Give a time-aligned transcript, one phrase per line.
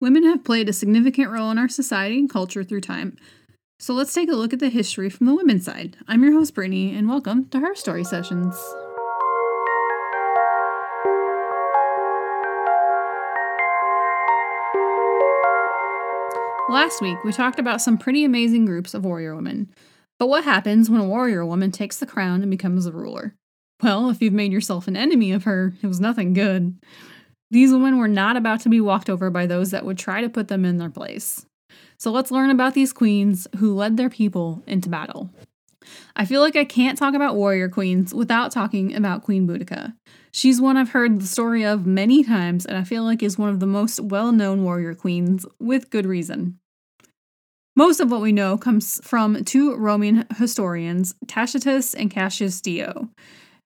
[0.00, 3.16] Women have played a significant role in our society and culture through time.
[3.80, 5.96] So let's take a look at the history from the women's side.
[6.06, 8.54] I'm your host, Brittany, and welcome to Her Story Sessions.
[16.68, 19.68] Last week, we talked about some pretty amazing groups of warrior women.
[20.20, 23.34] But what happens when a warrior woman takes the crown and becomes a ruler?
[23.82, 26.78] Well, if you've made yourself an enemy of her, it was nothing good.
[27.50, 30.28] These women were not about to be walked over by those that would try to
[30.28, 31.46] put them in their place.
[31.96, 35.30] So let's learn about these queens who led their people into battle.
[36.14, 39.94] I feel like I can't talk about warrior queens without talking about Queen Boudica.
[40.30, 43.48] She's one I've heard the story of many times, and I feel like is one
[43.48, 46.58] of the most well known warrior queens, with good reason.
[47.74, 53.08] Most of what we know comes from two Roman historians, Tacitus and Cassius Dio.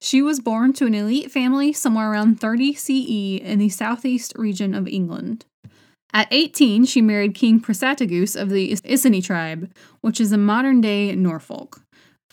[0.04, 4.74] She was born to an elite family somewhere around 30 CE in the southeast region
[4.74, 5.44] of England.
[6.12, 11.14] At 18, she married King Prasutagus of the Iceni tribe, which is in modern day
[11.14, 11.82] Norfolk.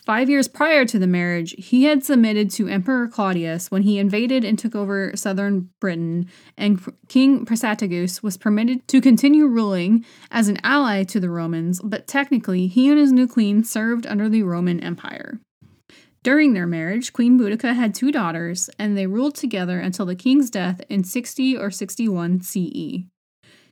[0.04, 4.44] Five years prior to the marriage, he had submitted to Emperor Claudius when he invaded
[4.44, 10.58] and took over southern Britain, and King Prasutagus was permitted to continue ruling as an
[10.64, 14.80] ally to the Romans, but technically, he and his new queen served under the Roman
[14.80, 15.38] Empire.
[16.22, 20.50] During their marriage, Queen Boudica had two daughters, and they ruled together until the king's
[20.50, 23.04] death in 60 or 61 CE.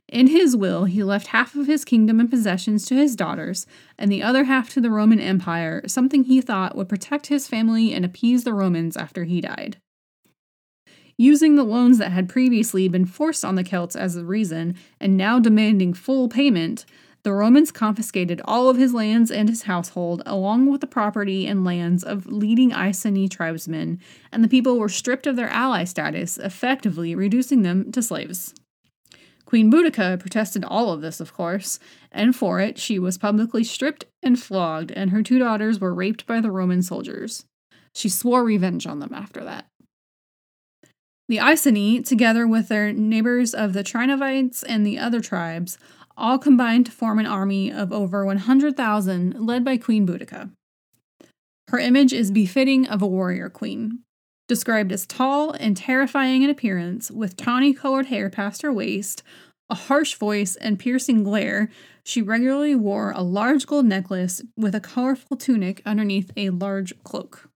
[0.07, 3.67] In his will, he left half of his kingdom and possessions to his daughters,
[3.99, 7.93] and the other half to the Roman Empire, something he thought would protect his family
[7.93, 9.77] and appease the Romans after he died.
[11.15, 15.15] Using the loans that had previously been forced on the Celts as a reason, and
[15.15, 16.85] now demanding full payment,
[17.23, 21.65] the Romans confiscated all of his lands and his household, along with the property and
[21.65, 23.99] lands of leading Iceni tribesmen,
[24.31, 28.53] and the people were stripped of their ally status, effectively reducing them to slaves.
[29.45, 31.79] Queen Boudica protested all of this, of course,
[32.11, 36.25] and for it she was publicly stripped and flogged, and her two daughters were raped
[36.25, 37.45] by the Roman soldiers.
[37.95, 39.65] She swore revenge on them after that.
[41.27, 45.77] The Iceni, together with their neighbors of the Trinovites and the other tribes,
[46.19, 50.51] all combined to form an army of over 100,000 led by Queen Boudica.
[51.69, 53.99] Her image is befitting of a warrior queen.
[54.47, 59.21] Described as tall and terrifying in appearance, with tawny colored hair past her waist,
[59.69, 61.69] a harsh voice, and piercing glare,
[62.03, 67.49] she regularly wore a large gold necklace with a colorful tunic underneath a large cloak.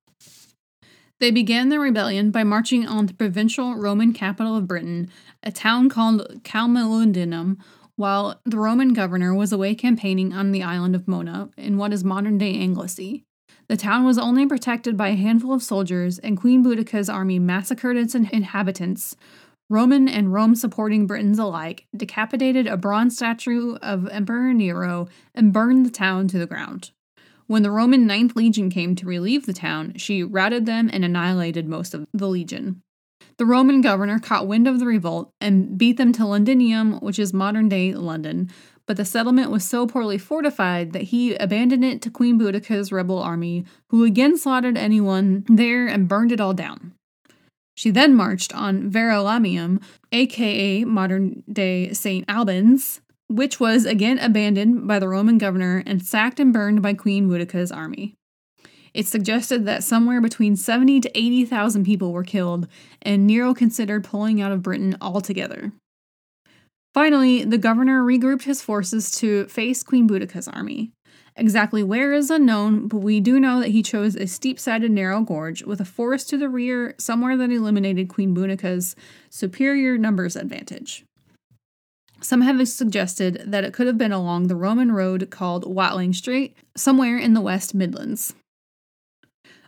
[1.19, 5.09] They began their rebellion by marching on the provincial Roman capital of Britain,
[5.41, 7.57] a town called Camulodunum,
[7.95, 12.03] while the Roman governor was away campaigning on the island of Mona in what is
[12.03, 13.23] modern day Anglesey.
[13.67, 17.97] The town was only protected by a handful of soldiers, and Queen Boudica's army massacred
[17.97, 19.15] its inhabitants.
[19.69, 25.85] Roman and Rome supporting Britons alike decapitated a bronze statue of Emperor Nero and burned
[25.85, 26.91] the town to the ground.
[27.47, 31.67] When the Roman Ninth Legion came to relieve the town, she routed them and annihilated
[31.67, 32.81] most of the legion.
[33.38, 37.33] The Roman governor caught wind of the revolt and beat them to Londinium, which is
[37.33, 38.49] modern day London,
[38.85, 43.19] but the settlement was so poorly fortified that he abandoned it to Queen Boudica's rebel
[43.19, 46.93] army, who again slaughtered anyone there and burned it all down.
[47.75, 52.25] She then marched on Verulamium, aka modern day St.
[52.27, 57.27] Albans, which was again abandoned by the Roman governor and sacked and burned by Queen
[57.27, 58.16] Boudica's army.
[58.93, 62.67] It suggested that somewhere between 70 to 80,000 people were killed,
[63.01, 65.71] and Nero considered pulling out of Britain altogether.
[66.93, 70.91] Finally, the governor regrouped his forces to face Queen Boudica's army.
[71.35, 75.21] Exactly where is unknown, but we do know that he chose a steep sided narrow
[75.21, 78.95] gorge with a forest to the rear, somewhere that eliminated Queen Boudica's
[79.31, 81.03] superior numbers advantage.
[82.21, 86.55] Some have suggested that it could have been along the Roman road called Watling Street,
[86.77, 88.35] somewhere in the West Midlands.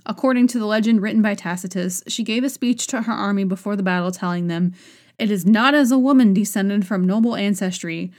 [0.06, 3.76] According to the legend written by Tacitus, she gave a speech to her army before
[3.76, 4.74] the battle telling them,
[5.18, 8.12] It is not as a woman descended from noble ancestry,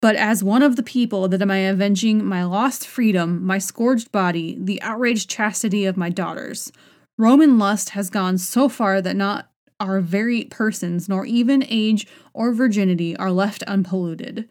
[0.00, 4.12] but as one of the people that am I avenging my lost freedom, my scourged
[4.12, 6.72] body, the outraged chastity of my daughters.
[7.16, 9.50] Roman lust has gone so far that not
[9.80, 14.48] our very persons, nor even age or virginity, are left unpolluted.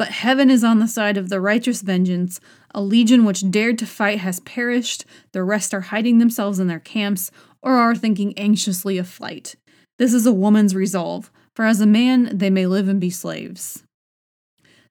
[0.00, 2.40] But heaven is on the side of the righteous vengeance.
[2.74, 5.04] A legion which dared to fight has perished.
[5.32, 7.30] The rest are hiding themselves in their camps
[7.60, 9.56] or are thinking anxiously of flight.
[9.98, 13.82] This is a woman's resolve, for as a man they may live and be slaves.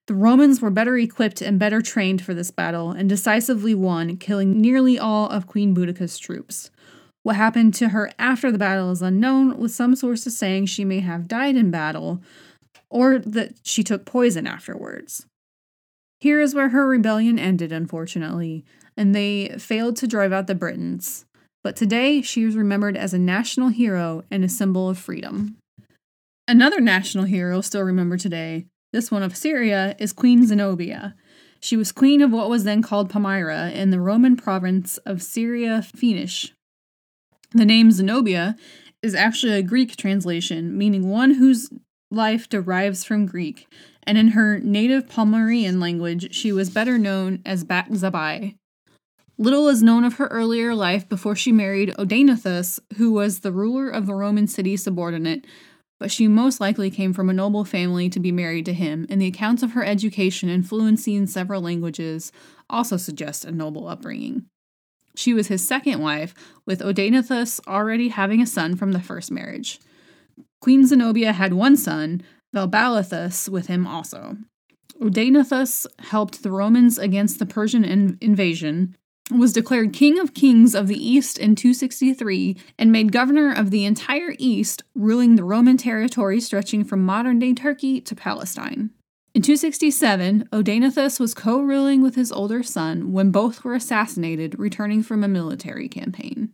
[0.06, 4.62] The Romans were better equipped and better trained for this battle and decisively won, killing
[4.62, 6.70] nearly all of Queen Boudica's troops.
[7.24, 11.00] What happened to her after the battle is unknown, with some sources saying she may
[11.00, 12.22] have died in battle,
[12.90, 15.26] or that she took poison afterwards.
[16.20, 18.66] Here is where her rebellion ended, unfortunately,
[18.98, 21.26] and they failed to drive out the Britons.
[21.64, 25.58] But today, she is remembered as a national hero and a symbol of freedom.
[26.48, 31.16] Another national hero still remembered today, this one of Syria, is Queen Zenobia.
[31.62, 35.82] She was queen of what was then called Palmyra in the Roman province of Syria
[35.82, 36.50] Phoenicia.
[37.52, 38.56] The name Zenobia
[39.02, 41.70] is actually a Greek translation, meaning one whose
[42.12, 43.68] life derives from Greek,
[44.04, 48.56] and in her native Palmyrene language, she was better known as Bat Zabai.
[49.38, 53.90] Little is known of her earlier life before she married Odaenathus, who was the ruler
[53.90, 55.46] of the Roman city subordinate,
[56.00, 59.22] but she most likely came from a noble family to be married to him, and
[59.22, 62.32] the accounts of her education and fluency in several languages
[62.70, 64.46] also suggest a noble upbringing.
[65.16, 66.34] She was his second wife,
[66.66, 69.80] with Odaenathus already having a son from the first marriage.
[70.62, 72.22] Queen Zenobia had one son,
[72.54, 74.38] Vaballathus, with him also.
[75.02, 78.96] Odaenathus helped the Romans against the Persian in- invasion,
[79.32, 83.86] was declared king of kings of the East in 263 and made governor of the
[83.86, 88.90] entire East, ruling the Roman territory stretching from modern day Turkey to Palestine.
[89.36, 95.04] In 267, Odaenathus was co ruling with his older son when both were assassinated, returning
[95.04, 96.52] from a military campaign.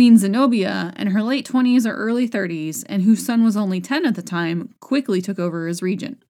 [0.00, 4.06] Queen Zenobia, in her late 20s or early 30s, and whose son was only 10
[4.06, 6.22] at the time, quickly took over as regent.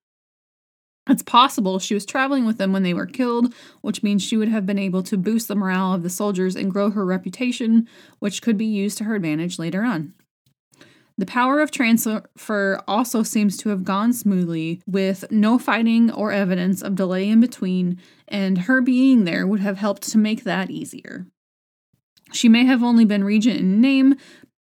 [1.09, 4.49] It's possible she was traveling with them when they were killed, which means she would
[4.49, 7.87] have been able to boost the morale of the soldiers and grow her reputation,
[8.19, 10.15] which could be used to her advantage later on.
[11.17, 16.81] The power of transfer also seems to have gone smoothly, with no fighting or evidence
[16.81, 21.25] of delay in between, and her being there would have helped to make that easier.
[22.31, 24.15] She may have only been regent in name,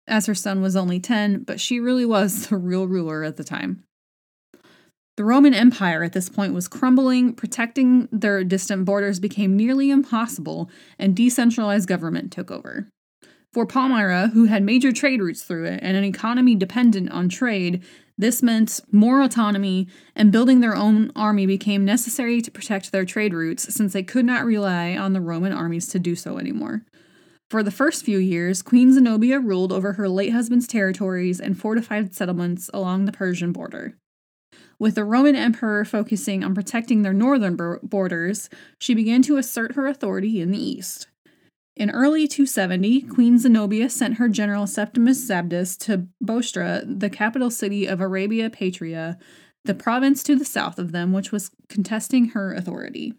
[0.07, 3.43] as her son was only 10, but she really was the real ruler at the
[3.43, 3.83] time.
[5.17, 10.69] The Roman Empire at this point was crumbling, protecting their distant borders became nearly impossible,
[10.99, 12.89] and decentralized government took over.
[13.53, 17.81] For Palmyra, who had major trade routes through it and an economy dependent on trade,
[18.17, 23.33] this meant more autonomy, and building their own army became necessary to protect their trade
[23.33, 26.83] routes since they could not rely on the Roman armies to do so anymore.
[27.55, 32.13] For the first few years, Queen Zenobia ruled over her late husband's territories and fortified
[32.13, 33.95] settlements along the Persian border.
[34.77, 39.87] With the Roman emperor focusing on protecting their northern borders, she began to assert her
[39.87, 41.07] authority in the east.
[41.77, 47.85] In early 270, Queen Zenobia sent her general Septimus Zabdus to Bostra, the capital city
[47.85, 49.17] of Arabia Petraea,
[49.63, 53.13] the province to the south of them, which was contesting her authority.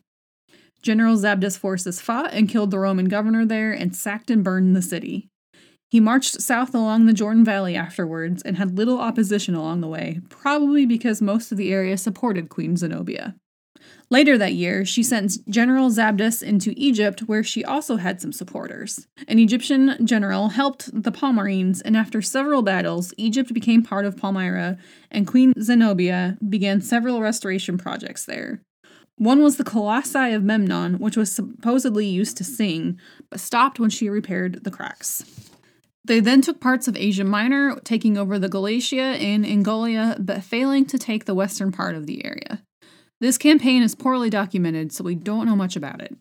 [0.82, 4.82] General Zabdus' forces fought and killed the Roman governor there and sacked and burned the
[4.82, 5.28] city.
[5.88, 10.20] He marched south along the Jordan Valley afterwards and had little opposition along the way,
[10.28, 13.36] probably because most of the area supported Queen Zenobia.
[14.08, 19.06] Later that year, she sent General Zabdus into Egypt, where she also had some supporters.
[19.26, 24.78] An Egyptian general helped the Palmyrenes, and after several battles, Egypt became part of Palmyra,
[25.10, 28.60] and Queen Zenobia began several restoration projects there.
[29.18, 33.88] One was the Colossi of Memnon, which was supposedly used to sing, but stopped when
[33.88, 35.24] she repaired the cracks.
[36.04, 40.84] They then took parts of Asia Minor, taking over the Galatia and Angolia, but failing
[40.86, 42.62] to take the western part of the area.
[43.18, 46.16] This campaign is poorly documented, so we don't know much about it.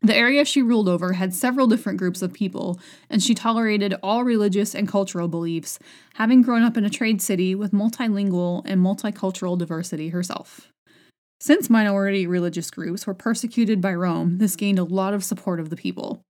[0.00, 4.24] The area she ruled over had several different groups of people, and she tolerated all
[4.24, 5.78] religious and cultural beliefs,
[6.14, 10.72] having grown up in a trade city with multilingual and multicultural diversity herself.
[11.44, 15.68] Since minority religious groups were persecuted by Rome, this gained a lot of support of
[15.68, 16.22] the people.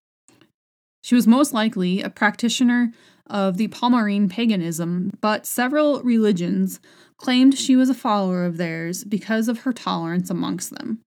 [1.04, 2.90] She was most likely a practitioner
[3.30, 6.80] of the Palmyrene paganism, but several religions
[7.16, 10.98] claimed she was a follower of theirs because of her tolerance amongst them.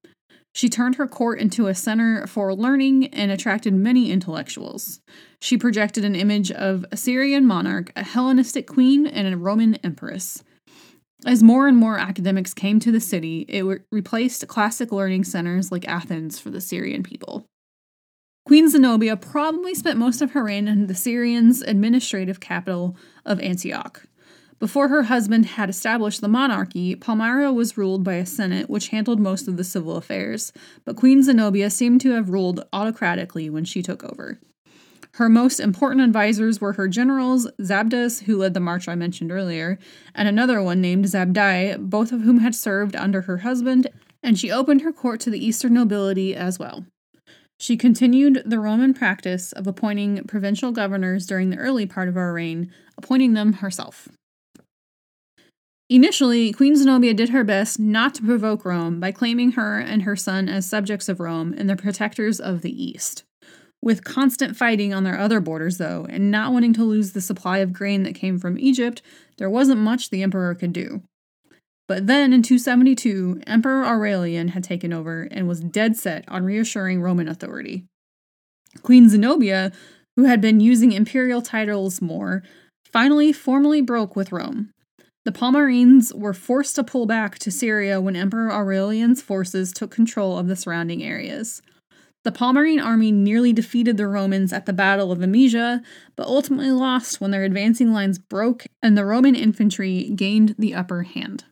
[0.55, 5.01] She turned her court into a center for learning and attracted many intellectuals.
[5.41, 10.45] She projected an image of a Syrian monarch, a Hellenistic queen, and a Roman empress.
[11.25, 15.87] As more and more academics came to the city, it replaced classic learning centers like
[15.87, 17.45] Athens for the Syrian people.
[18.45, 22.95] Queen Zenobia probably spent most of her reign in the Syrians' administrative capital
[23.25, 24.03] of Antioch.
[24.59, 29.19] Before her husband had established the monarchy, Palmyra was ruled by a senate which handled
[29.19, 30.53] most of the civil affairs,
[30.85, 34.39] but Queen Zenobia seemed to have ruled autocratically when she took over.
[35.17, 39.79] Her most important advisors were her generals, Zabdus, who led the march I mentioned earlier,
[40.13, 43.87] and another one named Zabdai, both of whom had served under her husband,
[44.21, 46.85] and she opened her court to the eastern nobility as well.
[47.59, 52.31] She continued the Roman practice of appointing provincial governors during the early part of her
[52.31, 54.09] reign, appointing them herself.
[55.89, 60.15] Initially, Queen Zenobia did her best not to provoke Rome by claiming her and her
[60.15, 63.23] son as subjects of Rome and the protectors of the East.
[63.81, 67.59] With constant fighting on their other borders, though, and not wanting to lose the supply
[67.59, 69.01] of grain that came from Egypt,
[69.37, 71.01] there wasn't much the emperor could do.
[71.87, 77.01] But then in 272, Emperor Aurelian had taken over and was dead set on reassuring
[77.01, 77.85] Roman authority.
[78.81, 79.71] Queen Zenobia,
[80.17, 82.43] who had been using imperial titles more,
[82.91, 84.71] finally formally broke with Rome.
[85.23, 90.37] The Palmyrene were forced to pull back to Syria when Emperor Aurelian's forces took control
[90.37, 91.61] of the surrounding areas.
[92.27, 95.81] The Palmyrene army nearly defeated the Romans at the Battle of Emesa,
[96.17, 101.03] but ultimately lost when their advancing lines broke and the Roman infantry gained the upper
[101.03, 101.45] hand.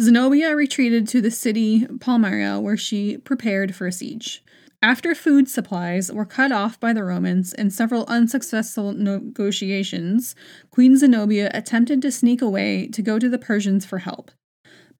[0.00, 4.40] Zenobia retreated to the city Palmyra, where she prepared for a siege.
[4.80, 10.36] After food supplies were cut off by the Romans in several unsuccessful negotiations,
[10.70, 14.30] Queen Zenobia attempted to sneak away to go to the Persians for help.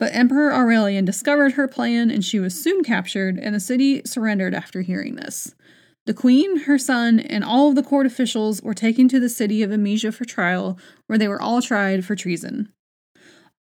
[0.01, 4.55] But Emperor Aurelian discovered her plan and she was soon captured, and the city surrendered
[4.55, 5.55] after hearing this.
[6.07, 9.63] The queen, her son, and all of the court officials were taken to the city
[9.63, 12.73] of Emesa for trial, where they were all tried for treason.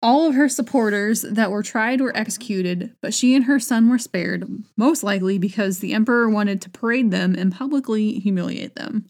[0.03, 3.97] All of her supporters that were tried were executed, but she and her son were
[3.97, 9.07] spared, most likely because the emperor wanted to parade them and publicly humiliate them.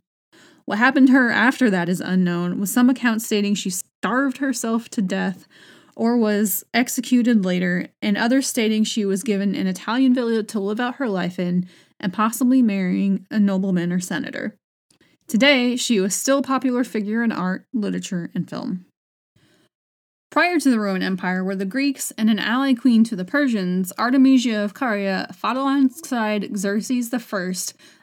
[0.64, 4.88] What happened to her after that is unknown, with some accounts stating she starved herself
[4.92, 5.46] to death
[5.98, 10.80] or was executed later, and others stating she was given an Italian villa to live
[10.80, 11.68] out her life in
[12.00, 14.56] and possibly marrying a nobleman or senator.
[15.28, 18.86] Today, she was still a popular figure in art, literature, and film.
[20.30, 23.92] Prior to the Roman Empire were the Greeks and an ally queen to the Persians,
[23.98, 27.54] Artemisia of Caria, fought alongside Xerxes I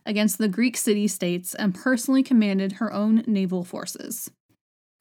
[0.04, 4.32] against the Greek city states and personally commanded her own naval forces.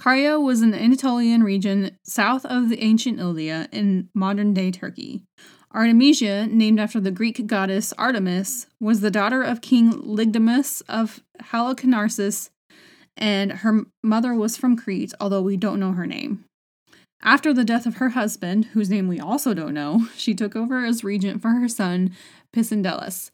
[0.03, 5.23] Caria was an Anatolian region south of the ancient Ildia in modern day Turkey.
[5.73, 12.49] Artemisia, named after the Greek goddess Artemis, was the daughter of King Lygdamus of Halicarnassus,
[13.15, 16.43] and her mother was from Crete, although we don't know her name.
[17.21, 20.83] After the death of her husband, whose name we also don't know, she took over
[20.83, 22.11] as regent for her son,
[22.51, 23.31] Pisandelus.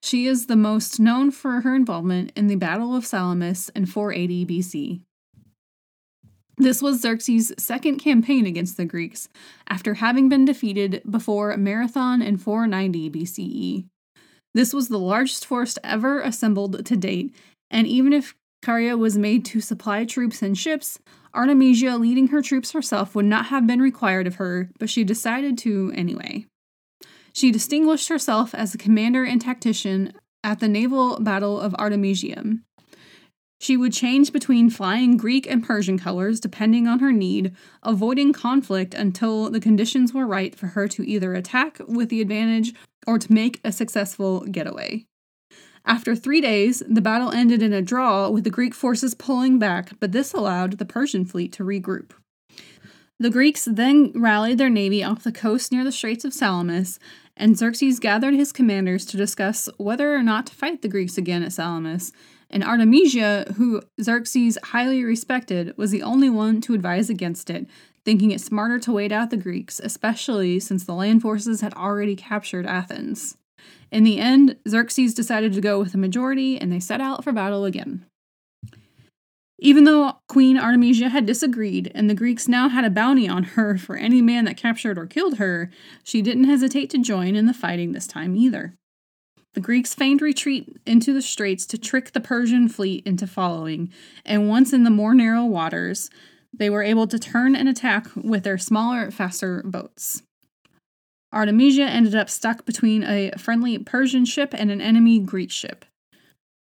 [0.00, 4.46] She is the most known for her involvement in the Battle of Salamis in 480
[4.46, 5.00] BC.
[6.62, 9.28] This was Xerxes' second campaign against the Greeks,
[9.66, 13.86] after having been defeated before Marathon in 490 BCE.
[14.54, 17.34] This was the largest force ever assembled to date,
[17.68, 21.00] and even if Caria was made to supply troops and ships,
[21.34, 25.58] Artemisia leading her troops herself would not have been required of her, but she decided
[25.58, 26.46] to anyway.
[27.32, 30.12] She distinguished herself as a commander and tactician
[30.44, 32.62] at the naval battle of Artemisium.
[33.62, 37.54] She would change between flying Greek and Persian colors depending on her need,
[37.84, 42.74] avoiding conflict until the conditions were right for her to either attack with the advantage
[43.06, 45.06] or to make a successful getaway.
[45.84, 49.92] After three days, the battle ended in a draw with the Greek forces pulling back,
[50.00, 52.10] but this allowed the Persian fleet to regroup.
[53.20, 56.98] The Greeks then rallied their navy off the coast near the Straits of Salamis,
[57.36, 61.44] and Xerxes gathered his commanders to discuss whether or not to fight the Greeks again
[61.44, 62.10] at Salamis.
[62.52, 67.66] And Artemisia, who Xerxes highly respected, was the only one to advise against it,
[68.04, 72.14] thinking it smarter to wait out the Greeks, especially since the land forces had already
[72.14, 73.38] captured Athens.
[73.90, 77.32] In the end, Xerxes decided to go with the majority and they set out for
[77.32, 78.04] battle again.
[79.58, 83.78] Even though Queen Artemisia had disagreed and the Greeks now had a bounty on her
[83.78, 85.70] for any man that captured or killed her,
[86.02, 88.74] she didn't hesitate to join in the fighting this time either.
[89.54, 93.92] The Greeks feigned retreat into the straits to trick the Persian fleet into following,
[94.24, 96.08] and once in the more narrow waters,
[96.54, 100.22] they were able to turn and attack with their smaller, faster boats.
[101.32, 105.84] Artemisia ended up stuck between a friendly Persian ship and an enemy Greek ship.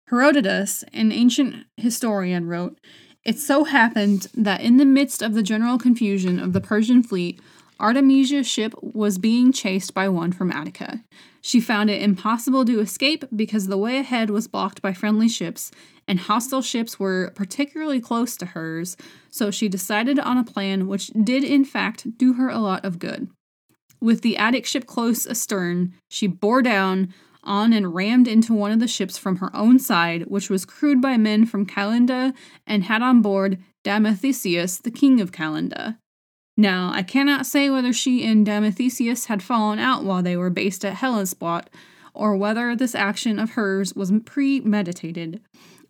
[0.10, 2.80] Herodotus, an ancient historian, wrote
[3.24, 7.42] It so happened that in the midst of the general confusion of the Persian fleet,
[7.80, 11.04] Artemisia's ship was being chased by one from Attica.
[11.42, 15.72] She found it impossible to escape because the way ahead was blocked by friendly ships,
[16.08, 18.98] and hostile ships were particularly close to hers,
[19.30, 23.00] so she decided on a plan which did, in fact, do her a lot of
[23.00, 23.30] good.
[24.02, 28.80] With the Attic ship close astern, she bore down on and rammed into one of
[28.80, 32.34] the ships from her own side, which was crewed by men from Calynda
[32.66, 35.98] and had on board Damothecius, the king of Calynda.
[36.58, 40.84] Now, I cannot say whether she and Damothecius had fallen out while they were based
[40.84, 41.70] at Hellespont,
[42.16, 45.40] or whether this action of hers was premeditated,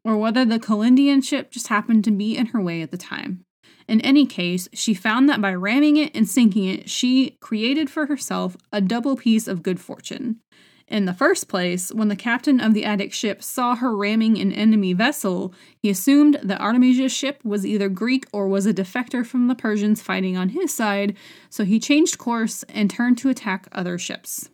[0.03, 3.45] or whether the Calyndian ship just happened to be in her way at the time.
[3.87, 8.07] In any case, she found that by ramming it and sinking it, she created for
[8.07, 10.41] herself a double piece of good fortune.
[10.87, 14.53] In the first place, when the captain of the Attic ship saw her ramming an
[14.53, 19.47] enemy vessel, he assumed that Artemisia's ship was either Greek or was a defector from
[19.47, 21.17] the Persians fighting on his side,
[21.49, 24.49] so he changed course and turned to attack other ships.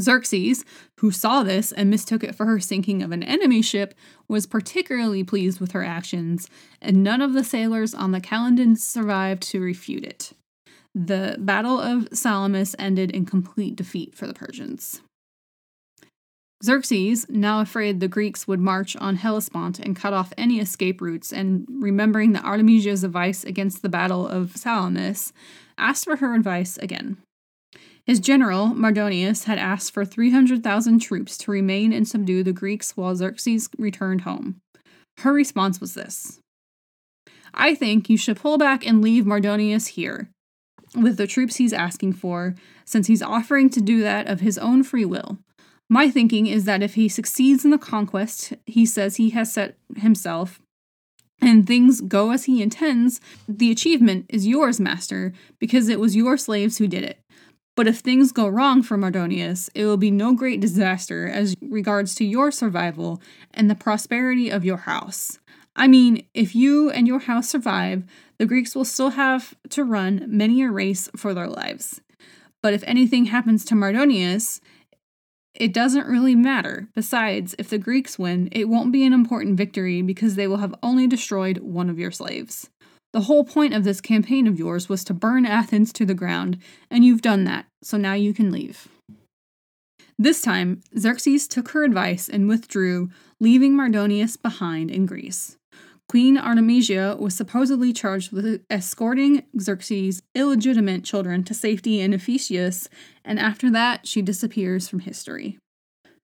[0.00, 0.64] Xerxes,
[0.98, 3.94] who saw this and mistook it for her sinking of an enemy ship,
[4.28, 6.48] was particularly pleased with her actions,
[6.80, 10.32] and none of the sailors on the Calydon survived to refute it.
[10.94, 15.02] The Battle of Salamis ended in complete defeat for the Persians.
[16.64, 21.32] Xerxes, now afraid the Greeks would march on Hellespont and cut off any escape routes,
[21.32, 25.32] and remembering the Artemisia's advice against the Battle of Salamis,
[25.76, 27.18] asked for her advice again.
[28.04, 33.14] His general, Mardonius, had asked for 300,000 troops to remain and subdue the Greeks while
[33.14, 34.56] Xerxes returned home.
[35.18, 36.40] Her response was this
[37.54, 40.30] I think you should pull back and leave Mardonius here,
[40.96, 44.82] with the troops he's asking for, since he's offering to do that of his own
[44.82, 45.38] free will.
[45.90, 49.76] My thinking is that if he succeeds in the conquest he says he has set
[49.96, 50.60] himself,
[51.40, 56.36] and things go as he intends, the achievement is yours, master, because it was your
[56.36, 57.20] slaves who did it.
[57.76, 62.16] But if things go wrong for Mardonius, it will be no great disaster as regards
[62.16, 63.22] to your survival
[63.54, 65.38] and the prosperity of your house.
[65.76, 68.02] I mean, if you and your house survive,
[68.38, 72.00] the Greeks will still have to run many a race for their lives.
[72.60, 74.60] But if anything happens to Mardonius,
[75.58, 76.88] it doesn't really matter.
[76.94, 80.74] Besides, if the Greeks win, it won't be an important victory because they will have
[80.82, 82.70] only destroyed one of your slaves.
[83.12, 86.58] The whole point of this campaign of yours was to burn Athens to the ground,
[86.90, 88.88] and you've done that, so now you can leave.
[90.18, 93.10] This time, Xerxes took her advice and withdrew,
[93.40, 95.57] leaving Mardonius behind in Greece.
[96.08, 102.88] Queen Artemisia was supposedly charged with escorting Xerxes' illegitimate children to safety in Ephesus,
[103.26, 105.58] and after that, she disappears from history.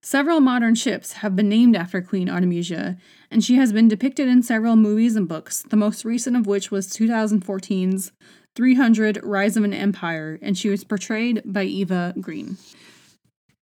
[0.02, 2.96] Several modern ships have been named after Queen Artemisia,
[3.30, 6.70] and she has been depicted in several movies and books, the most recent of which
[6.70, 8.10] was 2014's
[8.56, 12.56] 300 Rise of an Empire, and she was portrayed by Eva Green.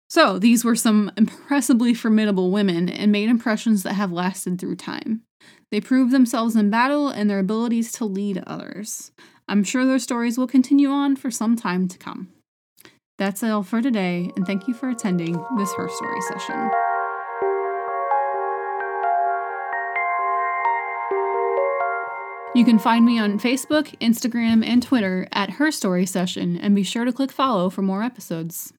[0.09, 5.23] So, these were some impressively formidable women and made impressions that have lasted through time.
[5.73, 9.11] They prove themselves in battle and their abilities to lead others.
[9.47, 12.29] I'm sure their stories will continue on for some time to come.
[13.17, 16.69] That's all for today, and thank you for attending this Her Story session.
[22.53, 26.83] You can find me on Facebook, Instagram, and Twitter at Her Story Session, and be
[26.83, 28.73] sure to click follow for more episodes.